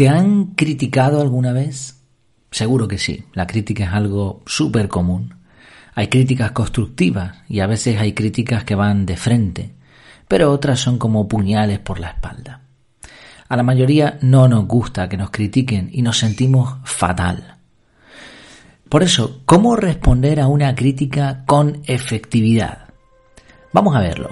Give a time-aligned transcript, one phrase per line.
[0.00, 2.02] ¿Te han criticado alguna vez?
[2.50, 5.34] Seguro que sí, la crítica es algo súper común.
[5.94, 9.74] Hay críticas constructivas y a veces hay críticas que van de frente,
[10.26, 12.62] pero otras son como puñales por la espalda.
[13.46, 17.58] A la mayoría no nos gusta que nos critiquen y nos sentimos fatal.
[18.88, 22.88] Por eso, ¿cómo responder a una crítica con efectividad?
[23.74, 24.30] Vamos a verlo.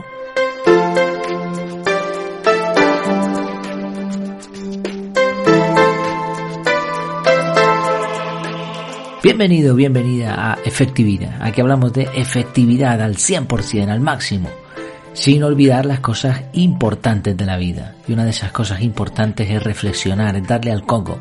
[9.20, 11.42] Bienvenido, bienvenida a Efectividad.
[11.42, 14.48] Aquí hablamos de efectividad al 100%, al máximo,
[15.12, 17.96] sin olvidar las cosas importantes de la vida.
[18.06, 21.18] Y una de esas cosas importantes es reflexionar, es darle al coco.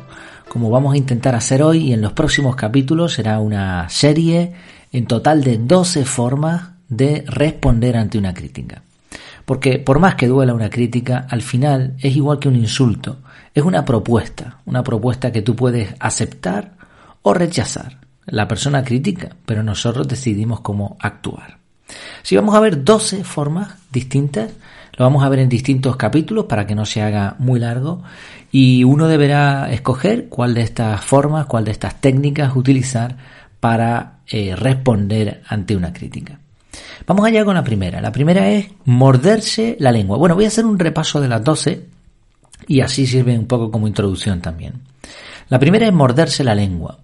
[0.48, 4.52] Como vamos a intentar hacer hoy y en los próximos capítulos será una serie
[4.92, 8.82] en total de 12 formas de responder ante una crítica.
[9.44, 13.18] Porque por más que duela una crítica, al final es igual que un insulto.
[13.52, 16.77] Es una propuesta, una propuesta que tú puedes aceptar
[17.28, 17.98] o rechazar.
[18.26, 21.58] La persona critica, pero nosotros decidimos cómo actuar.
[22.22, 24.50] Si vamos a ver 12 formas distintas,
[24.96, 28.02] lo vamos a ver en distintos capítulos para que no se haga muy largo
[28.50, 33.16] y uno deberá escoger cuál de estas formas, cuál de estas técnicas utilizar
[33.60, 36.38] para eh, responder ante una crítica.
[37.06, 38.00] Vamos allá con la primera.
[38.00, 40.18] La primera es morderse la lengua.
[40.18, 41.86] Bueno, voy a hacer un repaso de las 12
[42.66, 44.74] y así sirve un poco como introducción también.
[45.48, 46.98] La primera es morderse la lengua.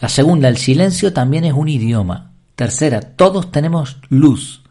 [0.00, 2.32] La segunda, el silencio también es un idioma.
[2.54, 4.62] Tercera, todos tenemos luz.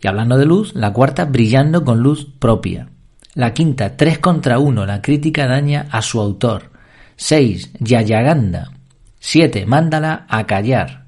[0.00, 2.88] Y hablando de luz, la cuarta, brillando con luz propia.
[3.34, 6.72] La quinta, tres contra uno, la crítica daña a su autor.
[7.16, 8.72] Seis, Yayaganda.
[9.20, 11.06] Siete, mándala a callar.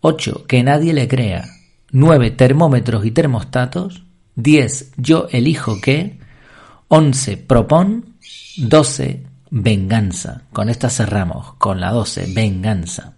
[0.00, 1.44] Ocho, que nadie le crea.
[1.90, 4.04] Nueve, termómetros y termostatos.
[4.34, 6.18] Diez, yo elijo qué.
[6.88, 8.16] Once, propón.
[8.58, 9.24] Doce,
[9.62, 10.42] venganza.
[10.52, 13.14] Con esta cerramos, con la 12, venganza.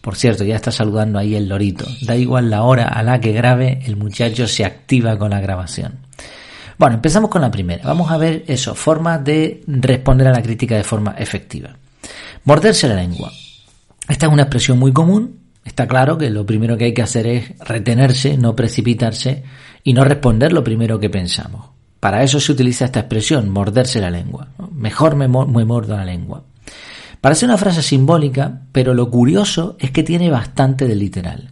[0.00, 1.86] Por cierto, ya está saludando ahí el lorito.
[2.02, 5.98] Da igual la hora a la que grabe, el muchacho se activa con la grabación.
[6.78, 7.82] Bueno, empezamos con la primera.
[7.84, 11.76] Vamos a ver eso, formas de responder a la crítica de forma efectiva.
[12.44, 13.32] Morderse la lengua.
[14.08, 15.40] Esta es una expresión muy común.
[15.64, 19.42] Está claro que lo primero que hay que hacer es retenerse, no precipitarse
[19.82, 21.75] y no responder lo primero que pensamos.
[22.06, 24.46] Para eso se utiliza esta expresión, morderse la lengua.
[24.70, 26.44] Mejor me, mordo la lengua.
[27.20, 31.50] Parece una frase simbólica, pero lo curioso es que tiene bastante de literal.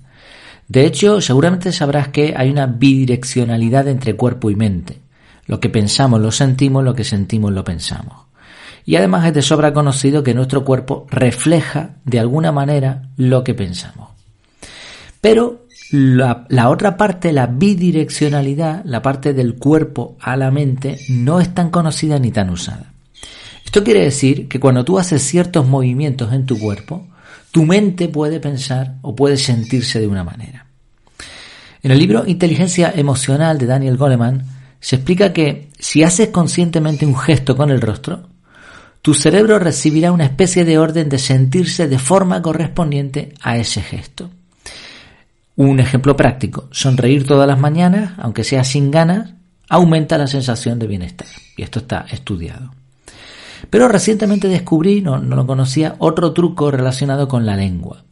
[0.69, 5.01] De hecho, seguramente sabrás que hay una bidireccionalidad entre cuerpo y mente.
[5.47, 8.15] Lo que pensamos lo sentimos, lo que sentimos lo pensamos.
[8.85, 13.55] Y además es de sobra conocido que nuestro cuerpo refleja de alguna manera lo que
[13.55, 14.11] pensamos.
[15.21, 15.64] Pero
[15.95, 21.71] la, otra parte, la bidireccionalidad, la parte del cuerpo a la mente, no es tan
[21.71, 22.93] conocida ni tan usada.
[23.65, 27.07] Esto quiere decir que cuando tú haces ciertos movimientos en tu cuerpo,
[27.53, 30.67] tu mente puede pensar o puede sentirse de una manera.
[31.83, 34.45] En el libro Inteligencia Emocional de Daniel Goleman
[34.81, 38.29] se explica que si haces conscientemente un gesto con el rostro,
[39.01, 44.31] tu cerebro recibirá una especie de orden de sentirse de forma correspondiente a ese gesto.
[45.57, 49.35] Un ejemplo práctico, sonreír todas las mañanas, aunque sea sin ganas,
[49.69, 51.29] aumenta la sensación de bienestar.
[51.57, 52.73] Y esto está estudiado.
[53.71, 58.05] Pero recientemente descubrí, no, lo conocía, otro truco relacionado con la lengua.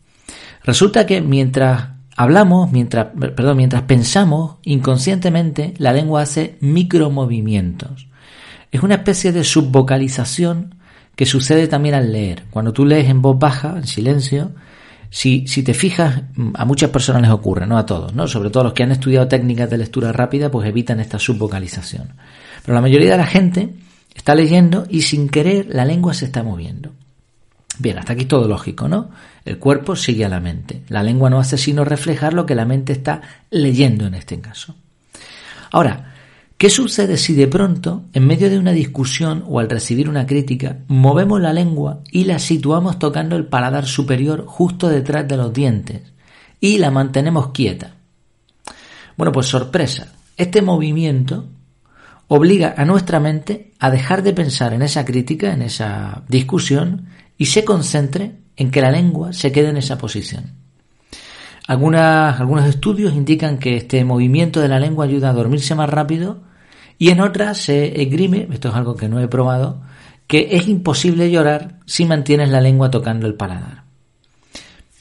[0.65, 8.07] Resulta que mientras hablamos, mientras, perdón, mientras pensamos, inconscientemente la lengua hace micromovimientos.
[8.71, 10.77] Es una especie de subvocalización
[11.17, 12.45] que sucede también al leer.
[12.51, 14.53] Cuando tú lees en voz baja, en silencio,
[15.15, 16.23] si, te fijas,
[16.55, 18.27] a muchas personas les ocurre, no a todos, ¿no?
[18.27, 22.15] Sobre todo los que han estudiado técnicas de lectura rápida, pues evitan esta subvocalización.
[22.65, 23.75] Pero la mayoría de la gente
[24.15, 26.93] está leyendo y sin querer la lengua se está moviendo.
[27.79, 29.11] Bien, hasta aquí todo lógico, ¿no?
[29.45, 30.83] El cuerpo sigue a la mente.
[30.89, 34.77] La lengua no hace sino reflejar lo que la mente está leyendo en este caso.
[35.73, 36.12] Ahora,
[36.63, 40.79] ¿Qué sucede si de pronto, en medio de una discusión o al recibir una crítica,
[40.87, 46.13] movemos la lengua y la situamos tocando el paladar superior justo detrás de los dientes
[46.61, 47.97] y la mantenemos quieta?
[49.17, 51.49] Bueno, pues sorpresa, este movimiento
[52.29, 57.07] obliga a nuestra mente a dejar de pensar en esa crítica, en esa discusión,
[57.37, 60.53] y se concentre en que la lengua se quede en esa posición.
[61.67, 66.52] algunos estudios indican que este movimiento de la lengua ayuda a dormirse más rápido
[66.99, 69.81] y en otras se esgrime, esto es algo que no he probado,
[70.27, 73.83] que es imposible llorar si mantienes la lengua tocando el paladar.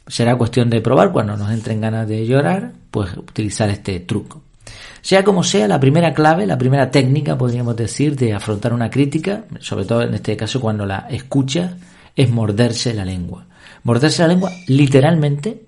[0.07, 4.41] Será cuestión de probar cuando nos entren ganas de llorar, pues utilizar este truco.
[5.01, 9.45] Sea como sea, la primera clave, la primera técnica, podríamos decir, de afrontar una crítica,
[9.59, 11.71] sobre todo en este caso cuando la escuchas,
[12.15, 13.47] es morderse la lengua.
[13.83, 15.65] Morderse la lengua literalmente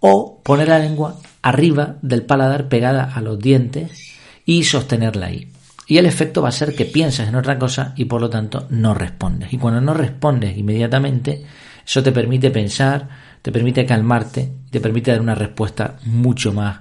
[0.00, 4.12] o poner la lengua arriba del paladar pegada a los dientes
[4.44, 5.48] y sostenerla ahí.
[5.86, 8.66] Y el efecto va a ser que piensas en otra cosa y por lo tanto
[8.70, 9.52] no respondes.
[9.52, 11.44] Y cuando no respondes inmediatamente,
[11.86, 13.08] eso te permite pensar,
[13.40, 16.80] te permite calmarte, te permite dar una respuesta mucho más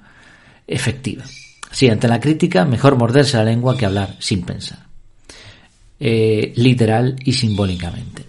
[0.66, 1.24] efectiva.
[1.72, 4.80] Sí, ante la crítica, mejor morderse la lengua que hablar sin pensar.
[6.00, 8.26] Eh, literal y simbólicamente.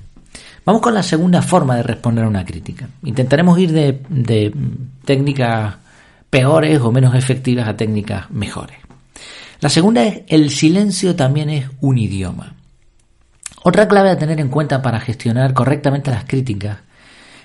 [0.65, 2.89] Vamos con la segunda forma de responder a una crítica.
[3.05, 4.53] Intentaremos ir de, de
[5.05, 5.77] técnicas
[6.29, 8.86] peores o menos efectivas a técnicas mejores.
[9.61, 12.55] La segunda es el silencio también es un idioma.
[13.63, 16.79] Otra clave a tener en cuenta para gestionar correctamente las críticas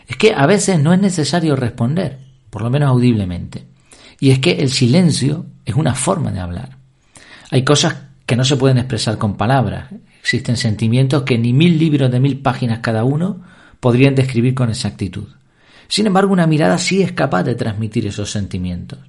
[0.08, 2.20] es que a veces no es necesario responder,
[2.50, 3.66] por lo menos audiblemente.
[4.20, 6.78] Y es que el silencio es una forma de hablar.
[7.50, 9.90] Hay cosas que no se pueden expresar con palabras.
[10.20, 13.42] Existen sentimientos que ni mil libros de mil páginas cada uno
[13.80, 15.28] podrían describir con exactitud.
[15.88, 19.00] Sin embargo, una mirada sí es capaz de transmitir esos sentimientos.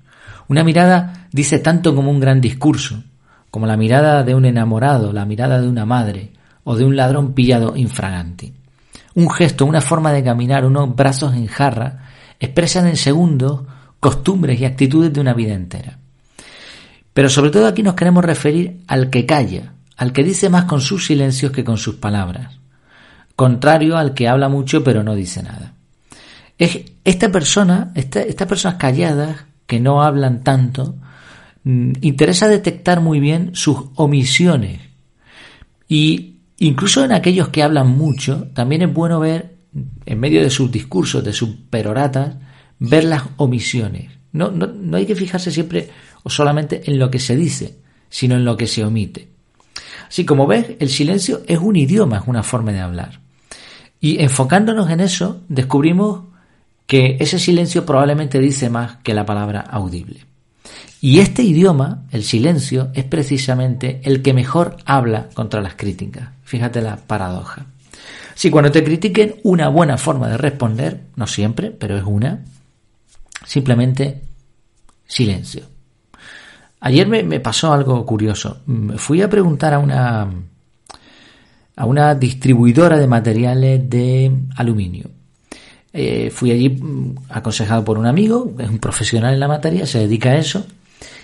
[0.48, 3.02] Una mirada dice tanto como un gran discurso,
[3.50, 6.32] como la mirada de un enamorado, la mirada de una madre
[6.64, 8.54] o de un ladrón pillado infraganti.
[9.14, 12.08] Un gesto, una forma de caminar, unos brazos en jarra,
[12.40, 13.62] expresan en segundos
[14.00, 15.98] costumbres y actitudes de una vida entera.
[17.12, 20.80] Pero sobre todo aquí nos queremos referir al que calla, al que dice más con
[20.80, 22.58] sus silencios que con sus palabras,
[23.36, 25.74] contrario al que habla mucho pero no dice nada.
[26.58, 30.96] Es esta persona, estas personas calladas, que no hablan tanto,
[31.64, 34.82] mm, interesa detectar muy bien sus omisiones.
[35.88, 39.56] Y incluso en aquellos que hablan mucho, también es bueno ver,
[40.04, 42.34] en medio de sus discursos, de sus peroratas,
[42.80, 44.10] ver las omisiones.
[44.32, 45.88] No, no, no hay que fijarse siempre
[46.22, 47.78] o solamente en lo que se dice,
[48.10, 49.30] sino en lo que se omite.
[50.06, 53.22] Así como ves, el silencio es un idioma, es una forma de hablar.
[54.00, 56.24] Y enfocándonos en eso, descubrimos
[56.92, 60.26] que ese silencio probablemente dice más que la palabra audible.
[61.00, 66.28] Y este idioma, el silencio, es precisamente el que mejor habla contra las críticas.
[66.44, 67.64] Fíjate la paradoja.
[68.34, 72.44] Si cuando te critiquen, una buena forma de responder, no siempre, pero es una,
[73.46, 74.20] simplemente
[75.06, 75.62] silencio.
[76.80, 78.60] Ayer me, pasó algo curioso.
[78.98, 80.30] Fui a preguntar a una,
[81.74, 85.21] a una distribuidora de materiales de aluminio.
[85.92, 89.98] Eh, fui allí mm, aconsejado por un amigo, es un profesional en la materia, se
[90.00, 90.66] dedica a eso,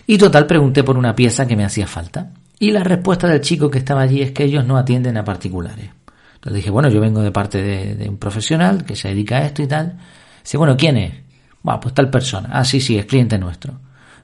[0.07, 2.31] y total pregunté por una pieza que me hacía falta.
[2.59, 5.91] Y la respuesta del chico que estaba allí es que ellos no atienden a particulares.
[6.35, 9.63] Entonces dije, bueno, yo vengo de parte de, un profesional que se dedica a esto
[9.63, 9.99] y tal.
[10.43, 11.15] Dice, bueno, ¿quién es?
[11.63, 12.49] Bueno, pues tal persona.
[12.53, 13.75] Ah, sí, sí, es cliente nuestro.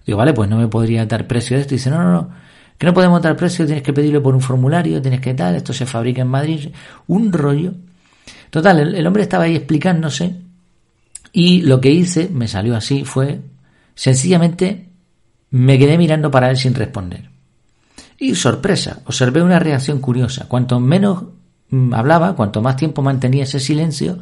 [0.07, 1.75] Digo, vale, pues no me podría dar precio de esto.
[1.75, 2.31] dice, no, no, no,
[2.79, 5.73] que no podemos dar precio, tienes que pedirlo por un formulario, tienes que tal, esto
[5.73, 6.69] se fabrica en Madrid.
[7.07, 7.73] Un rollo.
[8.51, 10.37] Total, el, hombre estaba ahí explicándose
[11.33, 13.41] y lo que hice, me salió así, fue
[13.95, 14.91] sencillamente
[15.51, 17.31] me quedé mirando para él sin responder.
[18.19, 20.47] Y sorpresa, observé una reacción curiosa.
[20.49, 21.25] Cuanto menos
[21.71, 24.19] mm, hablaba, cuanto más tiempo mantenía ese silencio,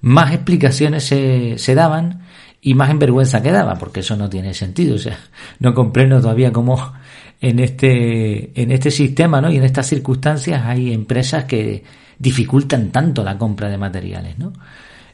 [0.00, 2.22] más explicaciones se, se daban
[2.60, 4.96] y más en vergüenza quedaba, porque eso no tiene sentido.
[4.96, 5.18] O sea,
[5.58, 6.92] no comprendo todavía cómo
[7.40, 9.50] en este, en este sistema ¿no?
[9.50, 11.84] y en estas circunstancias hay empresas que
[12.18, 14.38] dificultan tanto la compra de materiales.
[14.38, 14.52] ¿no?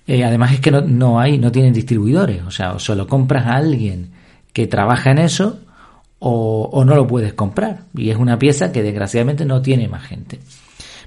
[0.06, 2.42] Eh, además es que no, no, hay, no tienen distribuidores.
[2.42, 4.10] O sea, o solo compras a alguien
[4.52, 5.60] que trabaja en eso
[6.18, 7.84] o, o no lo puedes comprar.
[7.96, 10.38] Y es una pieza que desgraciadamente no tiene más gente.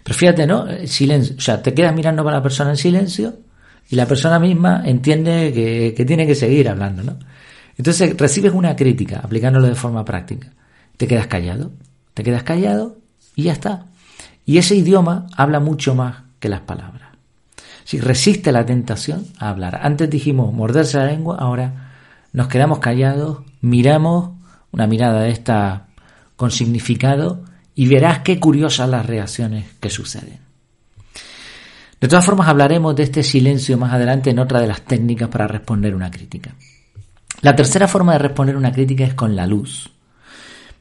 [0.06, 0.68] Pero fíjate, ¿no?
[0.86, 1.36] Silencio.
[1.36, 3.34] O sea, te quedas mirando para la persona en silencio
[3.90, 5.52] y la persona misma entiende
[5.96, 7.18] que, tiene que seguir hablando, ¿no?
[7.78, 10.52] Entonces recibes una crítica aplicándolo de forma práctica.
[10.98, 11.72] Te quedas callado,
[12.14, 12.98] te quedas callado
[13.36, 13.86] y ya está.
[14.46, 17.10] Y ese idioma habla mucho más que las palabras.
[17.84, 19.80] Si resiste la tentación a hablar.
[19.82, 21.92] Antes dijimos morderse la lengua, ahora
[22.34, 24.32] nos quedamos callados, miramos
[24.72, 25.88] una mirada de esta
[26.36, 27.44] con significado
[27.76, 30.40] y verás qué curiosas las reacciones que suceden.
[32.00, 35.48] De todas formas, hablaremos de este silencio más adelante en otra de las técnicas para
[35.48, 36.54] responder una crítica.
[37.42, 39.92] La tercera forma de responder una crítica es con la luz.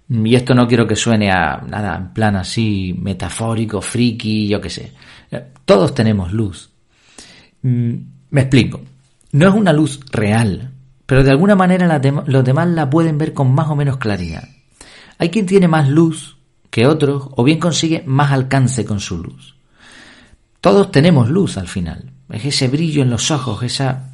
[0.09, 4.71] Y esto no quiero que suene a nada en plan así metafórico, friki, yo qué
[4.71, 4.93] sé.
[5.65, 6.71] Todos tenemos luz.
[7.63, 7.95] Mm,
[8.31, 8.83] me explico.
[9.33, 10.71] No es una luz real,
[11.07, 14.49] pero de alguna manera los demás la pueden ver con más o menos claridad.
[15.19, 16.37] Hay quien tiene más luz
[16.71, 19.57] que otros o bien consigue más alcance con su luz.
[20.61, 22.13] Todos tenemos luz al final.
[22.31, 24.11] Es ese brillo en los ojos, esa,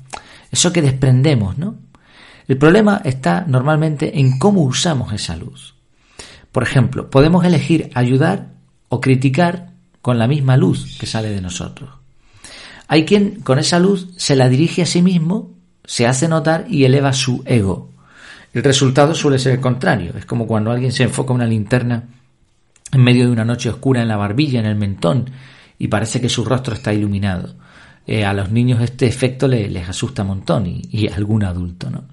[0.50, 1.76] eso que desprendemos, ¿no?
[2.48, 5.74] El problema está normalmente en cómo usamos esa luz.
[6.52, 8.48] Por ejemplo, podemos elegir ayudar
[8.88, 9.70] o criticar
[10.02, 11.90] con la misma luz que sale de nosotros.
[12.88, 15.50] Hay quien con esa luz se la dirige a sí mismo,
[15.84, 17.90] se hace notar y eleva su ego.
[18.52, 20.12] El resultado suele ser el contrario.
[20.16, 22.08] Es como cuando alguien se enfoca una linterna
[22.92, 25.30] en medio de una noche oscura en la barbilla, en el mentón,
[25.78, 27.54] y parece que su rostro está iluminado.
[28.06, 31.90] Eh, a los niños este efecto les, asusta un montón y, a algún adulto.
[31.90, 32.04] ¿no?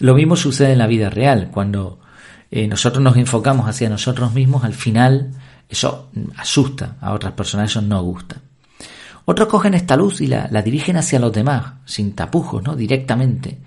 [0.00, 1.50] Lo mismo sucede en la vida real.
[1.52, 2.00] Cuando
[2.50, 5.32] eh, nosotros nos enfocamos hacia nosotros mismos, al final
[5.68, 8.36] eso asusta a otras personas, eso no gusta.
[9.26, 12.74] Otros cogen esta luz y la, dirigen hacia los demás, sin tapujos, ¿no?
[12.74, 13.58] directamente.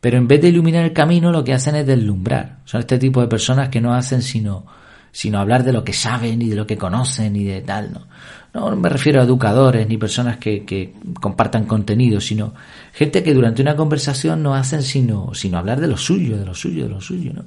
[0.00, 2.58] Pero en vez de iluminar el camino, lo que hacen es deslumbrar.
[2.66, 4.66] Son este tipo de personas que no hacen sino,
[5.10, 7.92] sino hablar de lo que saben y de lo que conocen y de tal.
[7.94, 8.06] ¿no?
[8.52, 12.52] No me refiero a educadores ni personas que, que, compartan contenido, sino
[12.92, 16.54] gente que durante una conversación no hacen sino, sino hablar de lo suyo, de lo
[16.54, 17.44] suyo, de lo suyo, ¿no?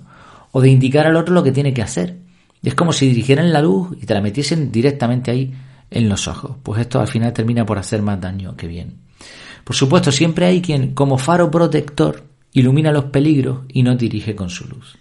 [0.52, 2.18] O de indicar al otro lo que tiene que hacer.
[2.62, 5.54] Y es como si dirigieran la luz y te la metiesen directamente ahí
[5.90, 6.58] en los ojos.
[6.64, 8.96] Pues esto al final termina por hacer más daño que bien.
[9.64, 14.50] Por supuesto, siempre hay quien, como faro protector, ilumina los peligros y no dirige con
[14.50, 14.98] su luz.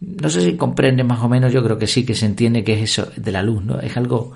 [0.00, 2.74] No sé si comprende más o menos, yo creo que sí, que se entiende que
[2.74, 3.80] es eso de la luz, ¿no?
[3.80, 4.32] Es algo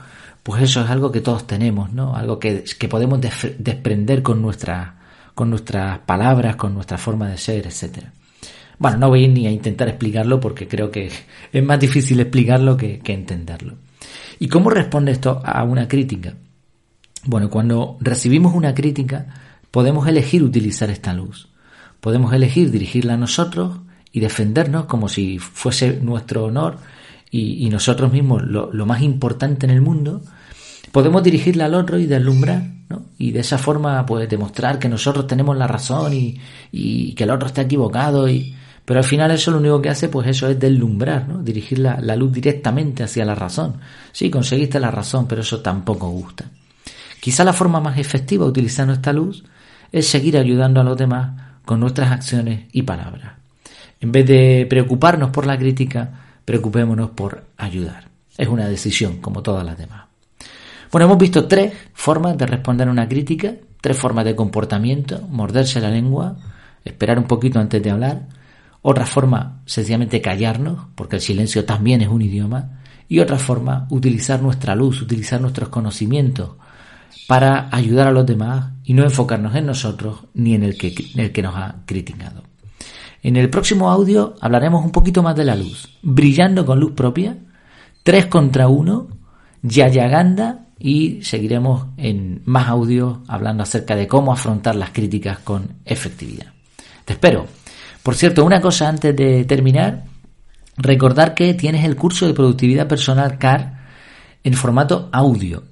[0.46, 2.14] pues eso es algo que todos tenemos, ¿no?
[2.14, 4.48] Algo que, que podemos desprender con,
[5.34, 8.04] con nuestras palabras, con nuestra forma de ser, etc.
[8.78, 11.10] Bueno, no voy ni a intentar explicarlo porque creo que
[11.52, 13.74] es más difícil explicarlo que, entenderlo.
[14.38, 16.34] ¿Y cómo responde esto a una crítica?
[17.24, 19.26] Bueno, cuando recibimos una crítica,
[19.70, 21.48] podemos elegir utilizar esta luz.
[22.00, 23.80] Podemos elegir dirigirla a nosotros
[24.12, 26.78] y defendernos como si fuese nuestro honor
[27.30, 30.22] y, nosotros mismos lo, lo, más importante en el mundo,
[30.92, 33.06] podemos dirigirla al otro y deslumbrar, ¿no?
[33.18, 36.38] Y de esa forma, pues, demostrar que nosotros tenemos la razón y,
[36.72, 38.54] y que el otro está equivocado y...
[38.86, 41.42] Pero al final eso lo único que hace, pues eso es deslumbrar, ¿no?
[41.42, 43.74] Dirigir la, la luz directamente hacia la razón.
[44.12, 46.44] Sí, conseguiste la razón, pero eso tampoco gusta.
[47.20, 49.44] Quizá la forma más efectiva utilizando esta luz
[49.90, 51.32] es seguir ayudando a los demás
[51.64, 53.32] con nuestras acciones y palabras.
[54.00, 58.08] En vez de preocuparnos por la crítica, preocupémonos por ayudar.
[58.38, 60.04] Es una decisión, como todas las demás.
[60.92, 65.80] Bueno, hemos visto tres formas de responder a una crítica, tres formas de comportamiento, morderse
[65.80, 66.36] la lengua,
[66.84, 68.22] esperar un poquito antes de hablar,
[68.82, 74.42] otra forma, sencillamente callarnos, porque el silencio también es un idioma, y otra forma, utilizar
[74.42, 76.52] nuestra luz, utilizar nuestros conocimientos
[77.26, 81.20] para ayudar a los demás y no enfocarnos en nosotros ni en el que, en
[81.20, 82.42] el que nos ha criticado.
[83.22, 87.36] En el próximo audio hablaremos un poquito más de la luz, brillando con luz propia,
[88.02, 89.08] tres contra uno,
[89.62, 96.52] Yayaganda y seguiremos en más audio hablando acerca de cómo afrontar las críticas con efectividad.
[97.04, 97.55] Te espero.
[98.06, 100.04] Por cierto, una cosa antes de terminar,
[100.76, 103.80] recordar que tienes el curso de productividad personal CAR
[104.44, 105.64] en formato audio.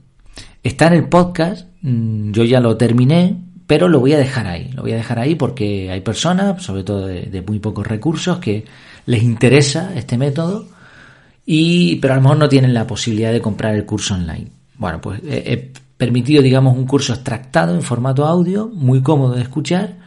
[0.60, 4.72] Está en el podcast, mm, yo ya lo terminé, pero lo voy a dejar ahí.
[4.72, 8.64] Lo voy a dejar ahí porque hay personas, sobre todo de, muy pocos recursos, que
[9.06, 10.66] les interesa este método
[11.46, 14.48] y pero a lo mejor no tienen la posibilidad de comprar el curso online.
[14.76, 20.02] Bueno, pues he, permitido, digamos, un curso extractado en formato audio, muy cómodo de escuchar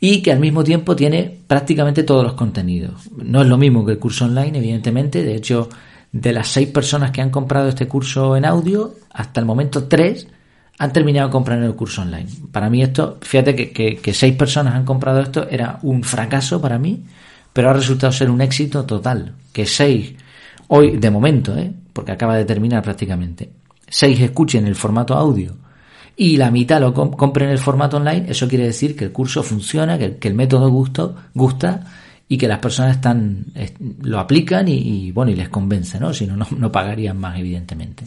[0.00, 3.10] y que al mismo tiempo tiene prácticamente todos los contenidos.
[3.16, 5.22] No es lo mismo que el curso online, evidentemente.
[5.22, 5.68] De hecho,
[6.12, 10.28] de las seis personas que han comprado este curso en audio, hasta el momento tres
[10.78, 12.28] han terminado comprando el curso online.
[12.52, 16.78] Para mí esto, fíjate que, que seis personas han comprado esto, era un fracaso para
[16.78, 17.04] mí,
[17.52, 19.32] pero ha resultado ser un éxito total.
[19.52, 20.12] Que seis,
[20.68, 21.72] hoy de momento, ¿eh?
[21.94, 23.48] porque acaba de terminar prácticamente,
[23.88, 25.56] seis escuchen el formato audio
[26.16, 29.42] y la mitad lo compren en el formato online, eso quiere decir que el curso
[29.42, 31.84] funciona, que, el método gusto, gusta
[32.26, 33.44] y que las personas están
[34.02, 36.14] lo aplican y, bueno y les convence, ¿no?
[36.14, 38.04] Si no, no pagarían más, evidentemente.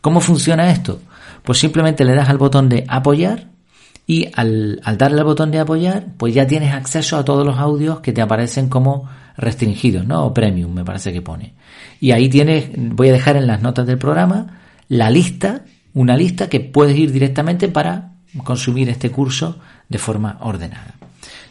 [0.00, 1.00] ¿Cómo funciona esto?
[1.42, 3.48] Pues simplemente le das al botón de apoyar
[4.06, 7.58] y al, al, darle al botón de apoyar, pues ya tienes acceso a todos los
[7.58, 10.26] audios que te aparecen como restringidos, ¿no?
[10.26, 11.54] O premium, me parece que pone.
[12.00, 15.62] Y ahí tienes, voy a dejar en las notas del programa la lista,
[15.94, 18.12] una lista que puedes ir directamente para
[18.44, 19.58] consumir este curso
[19.88, 20.94] de forma ordenada.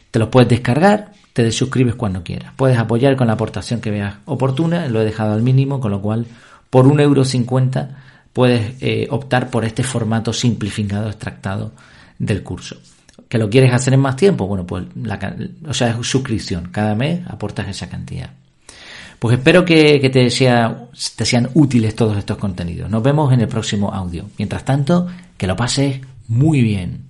[0.10, 2.54] Te lo puedes descargar, te desuscribes cuando quieras.
[2.56, 6.02] Puedes apoyar con la aportación que veas oportuna, lo he dejado al mínimo, con lo
[6.02, 6.26] cual
[6.70, 7.98] por un euro cincuenta
[8.34, 11.74] puedes eh, optar por este formato simplificado, extractado
[12.18, 12.78] del curso.
[13.28, 14.48] ¿Que lo quieres hacer en más tiempo?
[14.48, 15.36] Bueno, pues la,
[15.68, 16.70] o sea, es suscripción.
[16.72, 18.32] Cada mes aportas esa cantidad.
[19.22, 22.90] Pues espero que, te, te sean útiles todos estos contenidos.
[22.90, 24.26] Nos vemos en el próximo audio.
[24.40, 25.06] Mientras tanto,
[25.38, 27.04] que lo pases muy bien.